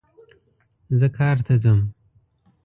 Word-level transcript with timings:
زه 0.99 1.07
کار 1.17 1.37
ته 1.45 1.53
ځم 1.63 1.79